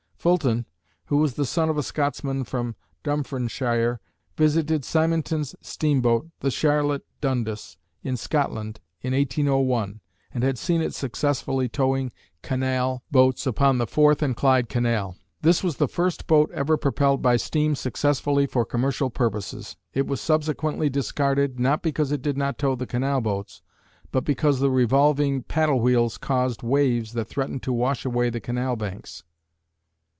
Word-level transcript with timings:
Fulton, 0.21 0.67
who 1.05 1.17
was 1.17 1.33
the 1.33 1.47
son 1.47 1.67
of 1.67 1.79
a 1.79 1.81
Scotsman 1.81 2.43
from 2.43 2.75
Dumfrieshire, 3.03 3.97
visited 4.37 4.83
Syminton's 4.85 5.55
steamboat, 5.61 6.29
the 6.41 6.51
Charlotte 6.51 7.03
Dundas, 7.21 7.77
in 8.03 8.15
Scotland, 8.17 8.81
in 9.01 9.13
1801, 9.15 9.99
and 10.31 10.43
had 10.43 10.59
seen 10.59 10.79
it 10.79 10.93
successfully 10.93 11.67
towing 11.67 12.11
canal 12.43 13.01
boats 13.09 13.47
upon 13.47 13.79
the 13.79 13.87
Forth 13.87 14.21
and 14.21 14.35
Clyde 14.37 14.69
Canal. 14.69 15.15
This 15.41 15.63
was 15.63 15.77
the 15.77 15.87
first 15.87 16.27
boat 16.27 16.51
ever 16.53 16.77
propelled 16.77 17.23
by 17.23 17.35
steam 17.35 17.73
successfully 17.73 18.45
for 18.45 18.63
commercial 18.63 19.09
purposes. 19.09 19.75
It 19.91 20.05
was 20.05 20.21
subsequently 20.21 20.87
discarded, 20.87 21.59
not 21.59 21.81
because 21.81 22.11
it 22.11 22.21
did 22.21 22.37
not 22.37 22.59
tow 22.59 22.75
the 22.75 22.85
canal 22.85 23.21
boats, 23.21 23.63
but 24.11 24.23
because 24.23 24.59
the 24.59 24.69
revolving 24.69 25.41
paddle 25.41 25.79
wheels 25.79 26.19
caused 26.19 26.61
waves 26.61 27.13
that 27.13 27.25
threatened 27.25 27.63
to 27.63 27.73
wash 27.73 28.05
away 28.05 28.29
the 28.29 28.39
canal 28.39 28.75
banks. 28.75 29.23